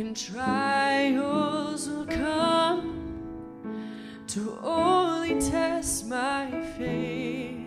[0.00, 3.20] and trials will come
[4.26, 7.66] to only test my faith.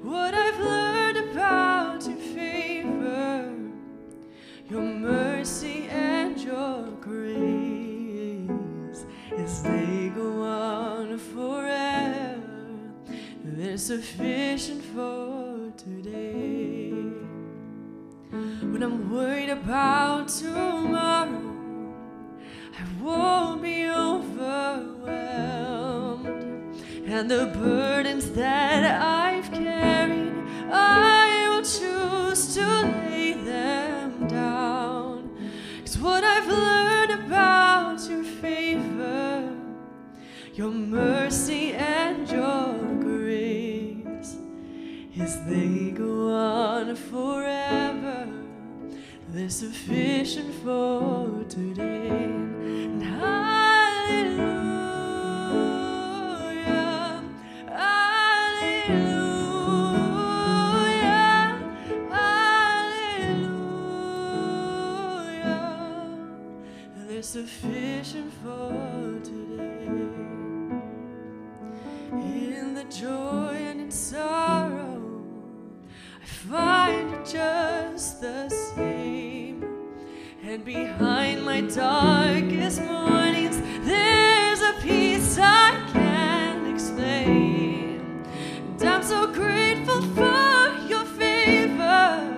[0.00, 3.52] What I've learned about your favor,
[4.68, 9.04] your mercy, and your grace
[9.36, 12.40] as they go on forever.
[13.42, 16.59] They're sufficient for today.
[18.80, 21.28] When I'm worried about tomorrow,
[22.78, 25.04] I won't be overwhelmed.
[27.04, 30.32] And the burdens that I've carried,
[30.72, 32.66] I will choose to
[33.10, 35.28] lay them down.
[35.84, 39.58] Cause what I've learned about your favor,
[40.54, 44.38] your mercy, and your grace
[45.14, 48.29] is they go on forever.
[49.32, 52.08] They're sufficient for today.
[52.08, 54.42] And hallelujah,
[57.68, 58.90] hallelujah,
[62.10, 63.60] hallelujah.
[66.96, 69.86] They're sufficient for today.
[72.12, 75.22] In the joy and in sorrow,
[76.20, 78.69] I find just the same.
[80.50, 88.24] And behind my darkest mornings, there's a peace I can't explain.
[88.80, 92.36] And I'm so grateful for your favor,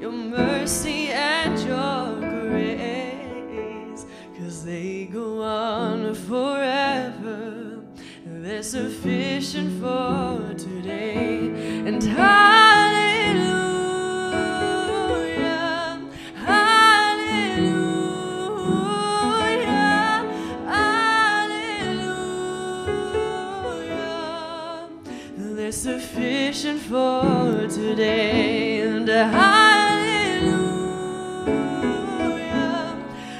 [0.00, 4.06] your mercy, and your grace.
[4.38, 7.80] Cause they go on forever.
[8.24, 11.50] They're sufficient for today.
[11.86, 12.59] And hallelujah,
[25.60, 28.80] They're sufficient for today.
[28.80, 29.36] And hallelujah,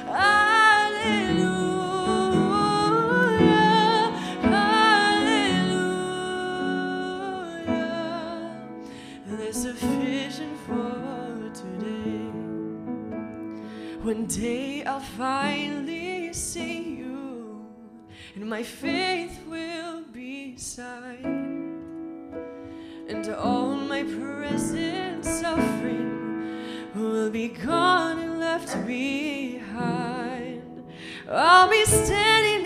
[0.05, 1.31] hallelujah,
[4.53, 5.81] hallelujah.
[9.51, 12.29] Sufficient for today.
[14.03, 17.65] One day I'll finally see you,
[18.35, 21.40] and my faith will be sight.
[23.11, 26.63] And all my present suffering
[26.95, 30.85] will be gone and left behind.
[31.29, 32.60] I'll be standing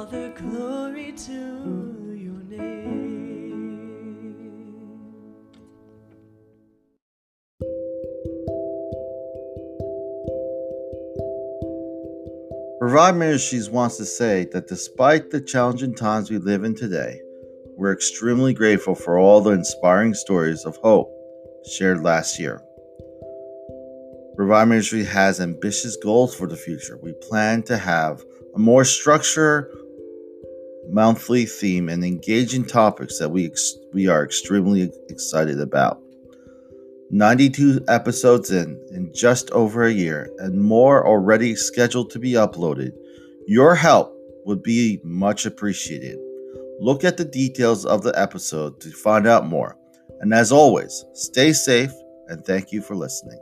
[0.00, 2.88] all the glory to your name.
[12.80, 17.20] Revive Ministries wants to say that despite the challenging times we live in today,
[17.76, 21.12] we're extremely grateful for all the inspiring stories of hope
[21.70, 22.62] shared last year.
[24.36, 26.98] Revive Ministry has ambitious goals for the future.
[27.02, 28.22] We plan to have
[28.54, 29.70] a more structured
[30.92, 36.00] monthly theme and engaging topics that we ex- we are extremely excited about.
[37.10, 42.92] 92 episodes in, in just over a year, and more already scheduled to be uploaded.
[43.46, 44.14] Your help
[44.44, 46.18] would be much appreciated.
[46.78, 49.76] Look at the details of the episode to find out more.
[50.20, 51.92] And as always, stay safe
[52.28, 53.40] and thank you for listening.